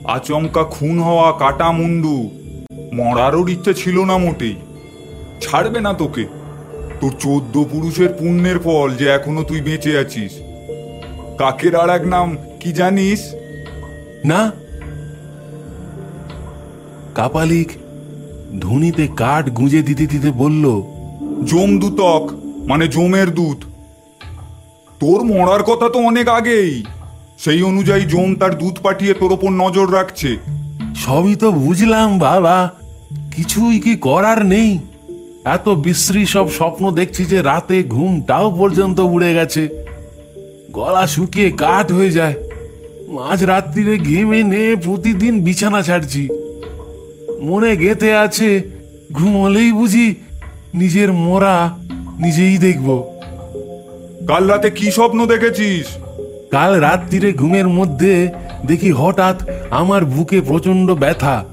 [0.05, 2.31] আচমকা খুন হওয়া কাটা মুন্ডু,
[2.93, 4.57] মরারও ইচ্ছে ছিল না মোটেই।
[5.41, 6.25] ছাড়বে না তোকে।
[7.01, 10.33] তোর চোদ্দ পুরুষের পুণ্যের ফল যে এখনও তুই বেঁচে আছিস।
[11.39, 13.35] কাকের আর এক নাম কি জানিস?
[14.25, 14.53] না?
[17.15, 17.69] কাপালিক
[18.61, 20.83] ধুনিতে কাঠ গুঁজে দিতে দিতে বলল
[21.45, 22.31] জম দূতক
[22.69, 23.65] মানে জমের দূত
[25.01, 26.85] তোর মরার কথা তো অনেক আগেই।
[27.39, 30.37] সেই অনুযায়ী জম তার দুধ পাঠিয়ে তোর ওপর নজর রাখছে।
[30.97, 32.71] সবই তো বুঝলাম বাবা।
[33.37, 34.79] কিছুই কি করার নেই।
[35.45, 39.69] এত বিশ্রী সব স্বপ্ন দেখছি যে রাতে ঘুমটাও পর্যন্ত উড়ে গেছে।
[40.73, 42.35] গলা শুকিয়ে কাঠ হয়ে যায়।
[43.11, 46.29] মাঝ রাত্রিরে ঘেমে নে প্রতিদিন বিছানা ছাড়ছি।
[47.41, 48.63] মনে গেতে আছে
[49.13, 50.15] ঘুমলেই বুঝি
[50.75, 51.79] নিজের মরা
[52.19, 53.05] নিজেই দেখব।
[54.29, 55.87] কাল রাতে কি স্বপ্ন দেখেছিস?
[56.51, 58.29] কাল রাত্রিরে ঘুমের মধ্যে
[58.67, 61.45] দেখি হঠাৎ আমার বুকে প্রচণ্ড ব্যথা।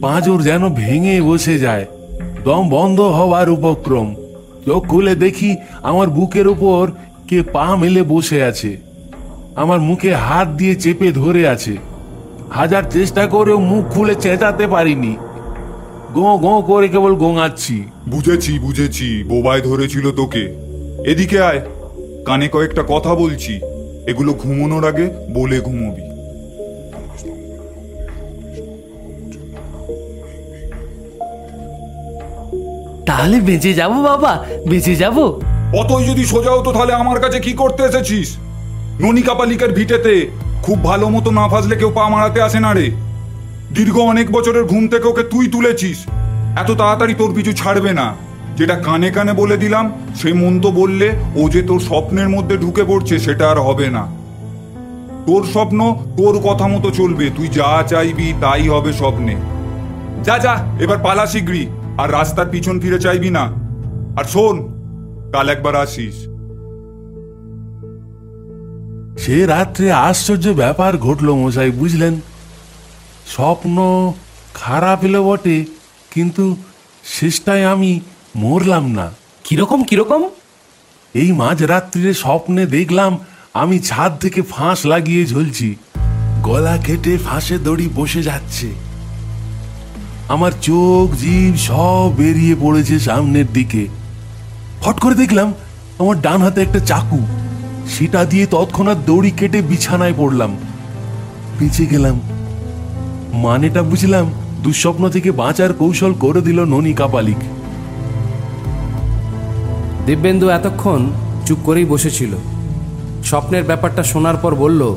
[0.00, 1.86] পাঁজর যেন ভেঙে বসে যায়।
[2.44, 4.14] দম বন্ধ হওয়ার উপক্রম।
[4.66, 6.90] চোখ খুলে দেখি আমার বুকের উপর
[7.28, 8.93] কে পা মেলে বসে আছে।
[9.56, 11.76] আমার মুখে হাত দিয়ে চেপে ধরে আছে।
[12.50, 15.16] হাজার চেষ্টা করেও মুখ খুলে চেঁচাতে পারিনি।
[16.14, 20.44] গো গো করে কেবল গোঙাচ্ছি। বুঝেছি বুঝেছি বোবায় ধরেছিল তোকে।
[21.06, 21.60] এদিকে আয়
[22.26, 23.60] কানে কয়েকটা কথা বলছি।
[24.06, 26.04] এগুলো ঘুমানোর আগে বলে ঘুমোবি।
[33.06, 35.16] তাহলে বেঁচে যাব বাবা বেঁচে যাব।
[35.80, 38.36] অতই যদি সোজাও তো তাহলে আমার কাছে কি করতে এসেছিস?
[39.00, 40.28] ননিকা পালিকের ভিটেতে
[40.62, 42.90] খুব ভালো মতো না ফাজলে কেউ পা মারাতে আসে না রে।
[43.74, 46.04] দীর্ঘ অনেক বছরের ঘুম থেকে ওকে তুই তুলেছিস।
[46.56, 48.14] এত তাড়াতাড়ি তোর পিছু ছাড়বে না।
[48.56, 52.84] যেটা কানে কানে বলে দিলাম, সে মন তো বললে ও যে তোর স্বপ্নের মধ্যে ঢুকে
[52.84, 54.06] পড়ছে সেটা আর হবে না।
[55.26, 59.36] তোর স্বপ্ন তোর কথা মতো চলবে, তুই যা চাইবি তাই হবে স্বপ্নে।
[60.24, 61.66] যা যা, এবার পালা শিগগিরি
[61.98, 63.52] আর রাস্তার পিছন ফিরে চাইবি না।
[64.16, 64.56] আর শোন,
[65.32, 66.33] কাল একবার আসিস।
[69.18, 72.20] সে রাত্রে আশ্চর্য ব্যাপার ঘটল মশাই বুঝলেন?
[73.26, 73.76] স্বপ্ন
[74.54, 75.64] খারাপ এলো বটে
[76.10, 76.56] কিন্তু
[77.04, 78.00] শেষটায় আমি
[78.36, 79.12] মরলাম না।
[79.44, 80.28] কীরকম কীরকম?
[81.14, 83.18] এই মাঝরাত্রিরে স্বপ্নে দেখলাম
[83.54, 85.74] আমি ছাদ থেকে ফাঁস লাগিয়ে ঝুলছি।
[86.42, 88.72] গলা কেটে ফাঁসে দড়ি বসে যাচ্ছে।
[90.28, 93.86] আমার চোখ জিভ সব বেরিয়ে পড়েছে সামনের দিকে।
[94.82, 95.54] হট করে দেখলাম
[95.98, 97.26] আমার ডান হাতে একটা চাকু।
[97.88, 100.56] সেটা দিয়ে তৎক্ষণাৎ দড়ি কেটে বিছানায় পড়লাম।
[101.58, 102.20] বেঁচে গেলাম।
[103.32, 107.36] মানেটা বুঝলাম দুঃস্বপ্ন থেকে বাঁচার কৌশল করে দিল ননী কাপালিক।
[110.06, 111.10] দিব্যেন্দু এতক্ষণ
[111.46, 112.34] চুপ করেই বসেছিল।
[113.24, 114.94] স্বপ্নের ব্যাপারটা শোনার পর বলল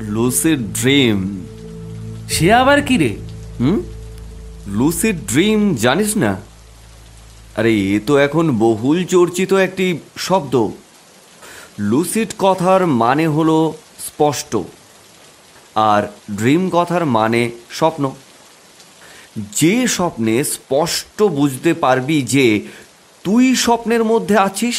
[0.00, 1.40] লুসিড ড্রিম
[2.28, 3.16] সে আবার কি রে?
[3.60, 3.80] হুম?
[4.66, 6.36] লুসিড ড্রিম জানিস না?
[7.56, 9.86] আরে, এ তো এখন বহুল চর্চিত একটি
[10.18, 10.54] শব্দ।
[11.78, 13.56] লুসিড কথার মানে হলো
[14.06, 14.56] স্পষ্ট,
[15.74, 16.02] আর
[16.36, 18.10] ড্রিম কথার মানে স্বপ্ন।
[19.56, 22.46] যে স্বপ্নে স্পষ্ট বুঝতে পারবি যে
[23.24, 24.76] তুই স্বপ্নের মধ্যে আছিস।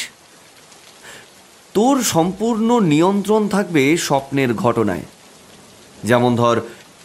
[1.73, 5.05] তোর সম্পূর্ণ নিয়ন্ত্রণ থাকবে স্বপ্নের ঘটনায়।
[6.03, 6.61] যেমন ধর,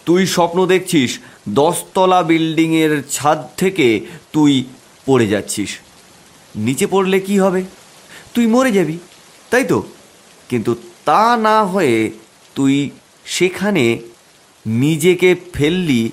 [0.07, 1.11] তুই স্বপ্ন দেখছিস,
[1.49, 3.89] দশতলা বিল্ডিংয়ের ছাদ থেকে
[4.33, 4.53] তুই
[5.07, 5.79] পড়ে যাচ্ছিস।
[6.57, 7.65] নিচে পড়লে কি হবে?
[8.35, 8.99] তুই মরে যাবি
[9.51, 9.83] তাই তো?
[10.49, 12.11] কিন্তু তা না হয়ে
[12.55, 12.91] তুই
[13.25, 13.99] সেখানে
[14.67, 16.11] নিজেকে ফেললি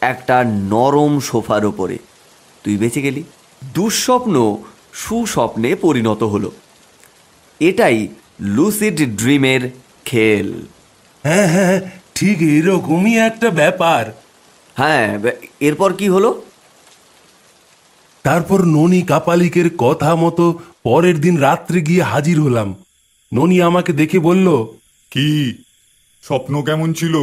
[0.00, 1.98] একটা নরম সোফার ওপরে।
[2.64, 3.24] তুই বেঁচে গেলি।
[3.64, 4.56] দুঃস্বপ্ন
[4.92, 6.52] সুস্বপ্নে পরিণত হলো।
[7.60, 8.08] এটাই
[8.40, 9.70] লুসিড ড্রিমের
[10.04, 10.62] খেল।
[11.22, 11.80] হ্যাঁ হ্যাঁ
[12.14, 14.12] ঠিক এরকমই একটা ব্যাপার।
[14.74, 15.18] হ্যাঁ
[15.60, 16.42] এরপর কি হলো?
[18.26, 22.74] তারপর ননী কাপালিকের কথা মতো পরের দিন রাত্রে গিয়ে হাজির হলাম।
[23.34, 24.64] ননী আমাকে দেখে বলল
[25.10, 25.54] কি?
[26.22, 27.14] স্বপ্ন কেমন ছিল?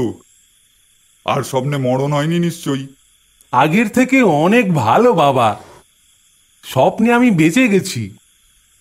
[1.26, 2.88] আর স্বপ্নে মরণ হয়নি নিশ্চয়ই।
[3.52, 5.60] আগের থেকে অনেক ভালো বাবা।
[6.64, 8.16] স্বপ্নে আমি বেঁচে গেছি।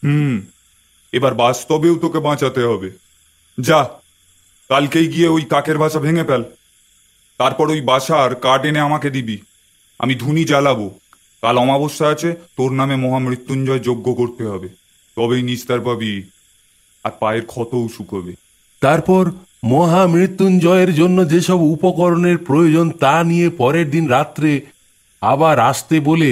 [0.05, 0.41] হুম
[1.13, 2.91] এবার বাস্তবেও তোকে বাঁচাতে হবে।
[3.61, 3.91] যা
[4.69, 6.45] কালকেই গিয়ে ওই কাকের বাসা ভেঙে ফেল।
[7.39, 9.39] তারপর ওই বাসার কাঠ এনে আমাকে দিবি।
[9.99, 10.99] আমি ধুনি জ্বালাবো।
[11.43, 14.69] কাল অমাবস্যা আছে, তোর নামে মহামৃত্যুঞ্জয় যজ্ঞ করতে হবে।
[15.17, 16.23] তবেই নিস্তার পাবি
[17.05, 18.33] আর পায়ের ক্ষতও শুকোবে।
[18.81, 19.31] তারপর
[19.65, 24.61] মহামৃত্যুঞ্জয়ের জন্য যেসব উপকরণের প্রয়োজন তা নিয়ে পরের দিন রাত্রে
[25.21, 26.31] আবার আসতে বলে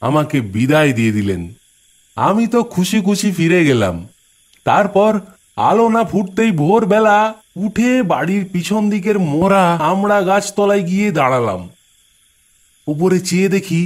[0.00, 1.42] আমাকে বিদায় দিয়ে দিলেন।
[2.16, 4.08] আমি তো খুশি খুশি ফিরে গেলাম।
[4.64, 5.20] তারপর
[5.56, 11.68] আলো না ফুটতেই ভোরবেলা উঠে বাড়ির পিছন দিকের মোরা আমরা গাছতলায় গিয়ে দাঁড়ালাম।
[12.86, 13.82] উপরে চেয়ে দেখি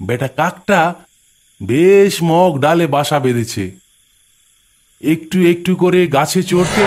[0.00, 0.80] বেটা কাকটা
[1.60, 3.64] বেশ মগ ডালে বাসা বেঁধেছে।
[5.00, 6.84] একটু একটু করে গাছে চড়তে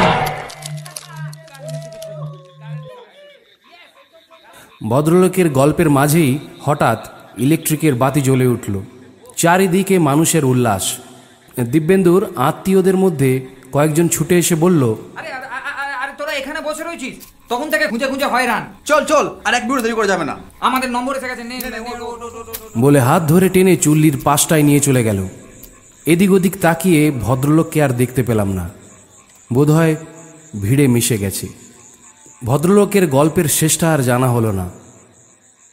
[4.90, 6.32] ভদ্রলোকের গল্পের মাঝেই
[6.66, 7.00] হঠাৎ
[7.38, 8.76] ইলেকট্রিকের বাতি জ্বলে উঠল।
[9.38, 10.84] চারিদিকে মানুষের উল্লাস।
[11.74, 13.32] দিব্যেন্দুর আত্মীয়দের মধ্যে
[13.72, 14.84] কয়েকজন ছুটে এসে বলল
[16.02, 17.16] আরে তোরা এখানে বসে রয়েছিস?
[17.50, 20.90] তখন থেকে খুঁজে খুঁজে হয়রান চল চল আর এক মিনিট দেরি করে যাবে না আমাদের
[20.90, 21.80] নম্বর এসে গেছে নে, নে, নে।
[22.78, 25.20] বলে হাত ধরে টেনে চুল্লির পাশটায় নিয়ে চলে গেল
[26.06, 28.66] এদিক ওদিক তাকিয়ে ভদ্রলোককে আর দেখতে পেলাম না
[29.54, 29.94] বোধহয়
[30.62, 31.48] ভিড়ে মিশে গেছে
[32.44, 34.66] ভদ্রলোকের গল্পের শেষটা আর জানা হলো না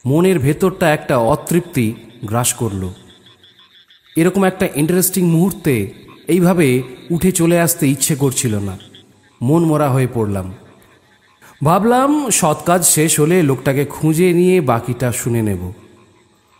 [0.05, 1.85] মনের ভেতরটা একটা অতৃপ্তি
[2.23, 2.83] গ্রাস করল
[4.15, 5.73] এরকম একটা ইন্টারেস্টিং মুহূর্তে
[6.27, 6.67] এইভাবে
[7.09, 8.75] উঠে চলে আসতে ইচ্ছে করছিল না
[9.41, 10.47] মন মরা হয়ে পড়লাম
[11.63, 15.71] ভাবলাম সৎ কাজ শেষ হলে লোকটাকে খুঁজে নিয়ে বাকিটা শুনে নেব।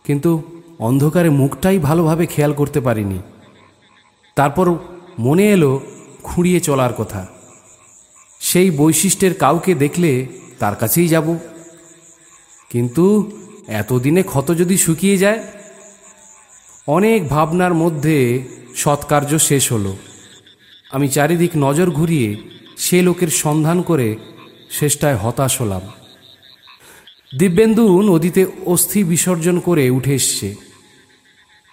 [0.03, 0.43] কিন্তু
[0.79, 3.19] অন্ধকারে মুখটাই ভালোভাবে খেয়াল করতে পারিনি।
[4.35, 4.75] তারপর
[5.19, 5.81] মনে এলো
[6.23, 7.27] খুঁড়িয়ে চলার কথা।
[8.39, 10.27] সেই বৈশিষ্ট্যের কাউকে দেখলে
[10.59, 11.37] তার কাছেই যাব।
[12.69, 13.31] কিন্তু
[13.67, 15.43] এতদিনে ক্ষত যদি শুকিয়ে যায়?
[16.87, 19.97] অনেক ভাবনার মধ্যে সৎকার্য শেষ হলো।
[20.91, 22.35] আমি চারিদিক নজর ঘুরিয়ে
[22.77, 24.15] সে লোকের সন্ধান করে
[24.71, 25.81] শেষটায় হতাশ হলাম।
[27.39, 30.55] দিব্যেন্দু নদীতে অস্থি বিসর্জন করে উঠে এসছে।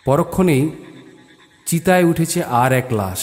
[0.04, 0.70] পরক্ষণেই
[1.66, 3.18] চিতায় উঠেছে আর এক লাশ।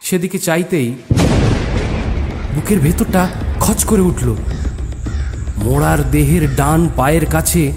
[0.00, 0.94] সেদিকে চাইতেই
[2.54, 3.28] বুকের ভেতরটা
[3.60, 4.36] খচ করে উঠল।
[5.56, 7.72] মোড়ার দেহের ডান পায়ের কাছে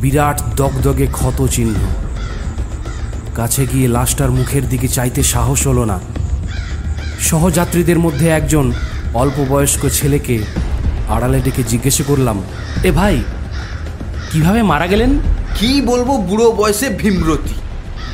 [0.00, 1.74] বিরাট দগদগে ক্ষত চিহ্ন।
[3.34, 6.00] কাছে গিয়ে লাশটার মুখের দিকে চাইতে সাহস হলো না।
[7.20, 8.72] সহযাত্রীদের মধ্যে একজন
[9.14, 10.42] অল্প বয়স্ক ছেলেকে
[11.08, 12.42] আড়ালে ডেকে জিজ্ঞেস করলাম
[12.84, 13.22] এ ভাই
[14.32, 15.18] কীভাবে মারা গেলেন?
[15.58, 17.54] কি বলব বুড়ো বয়সে ভীমরতি।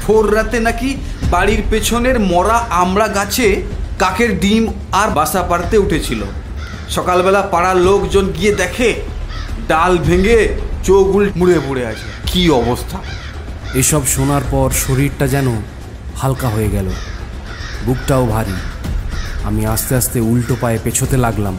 [0.07, 0.97] ভোর রাতে নাকি
[1.31, 3.63] বাড়ির পেছনের মরা আমড়া গাছে
[3.99, 6.23] কাকের ডিম আর বাসা পাড়তে উঠেছিল।
[6.91, 8.95] সকালবেলা পাড়ার লোকজন গিয়ে দেখে
[9.69, 10.49] ডাল ভেঙে
[10.85, 12.99] চোখগুল মুড়ে মুড়ে আছে। কি অবস্থা?
[13.75, 15.63] এসব শোনার পর শরীরটা যেন
[16.17, 16.91] হালকা হয়ে গেল।
[17.87, 18.53] বুকটাও ভারী।
[19.45, 21.59] আমি আস্তে আস্তে উল্টো পায়ে পেছোতে লাগলাম।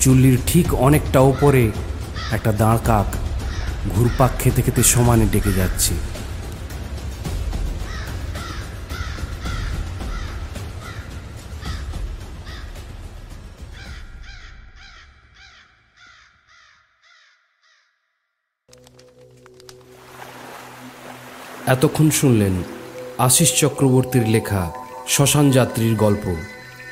[0.00, 1.70] চুল্লির ঠিক অনেকটা ওপরে
[2.32, 3.08] একটা দাঁড় কাক
[3.94, 5.94] ঘুরপাক খেতে খেতে সমানে ডেকে যাচ্ছে।
[21.66, 22.62] এতক্ষণ শুনলেন
[23.18, 24.70] আশিস চক্রবর্তীর লেখা
[25.08, 26.24] শ্মশান যাত্রীর গল্প।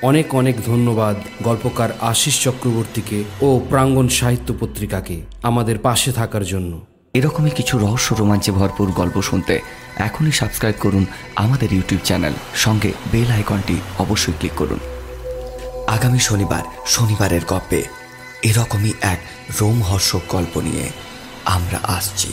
[0.02, 7.50] অনেক অনেক ধন্যবাদ গল্পকার আশিস চক্রবর্তীকে ও প্রাঙ্গণ সাহিত্য পত্রিকাকে আমাদের পাশে থাকার জন্য। এরকমই
[7.50, 9.61] কিছু রহস্য রোমাঞ্চে ভরপুর গল্প শুনতে
[9.96, 11.06] এখনই সাবস্ক্রাইব করুন
[11.37, 14.78] আমাদের ইউটিউব চ্যানেল সঙ্গে বেল আইকনটি অবশ্যই ক্লিক করুন।
[15.87, 17.82] আগামী শনিবার শনিবারের গল্পে
[18.42, 19.18] এরকমই এক
[19.61, 20.88] রোমহর্ষক গল্প নিয়ে
[21.44, 22.32] আমরা আসছি।